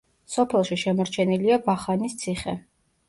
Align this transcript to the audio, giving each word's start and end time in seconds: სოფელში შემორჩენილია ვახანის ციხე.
სოფელში 0.35 0.77
შემორჩენილია 0.85 1.59
ვახანის 1.67 2.17
ციხე. 2.23 2.57